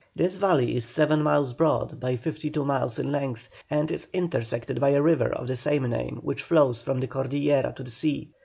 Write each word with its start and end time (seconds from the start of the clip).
This 0.15 0.35
valley 0.35 0.75
is 0.75 0.83
seven 0.85 1.21
miles 1.21 1.53
broad 1.53 1.99
by 1.99 2.15
fifty 2.15 2.49
two 2.49 2.65
miles 2.65 2.97
in 2.97 3.11
length, 3.11 3.47
and 3.69 3.91
is 3.91 4.07
intersected 4.13 4.79
by 4.81 4.89
a 4.89 5.01
river 5.03 5.31
of 5.31 5.47
the 5.47 5.55
same 5.55 5.87
name 5.87 6.17
which 6.23 6.41
flows 6.41 6.81
from 6.81 6.99
the 6.99 7.07
Cordillera 7.07 7.71
to 7.75 7.83
the 7.83 7.91
sea. 7.91 8.31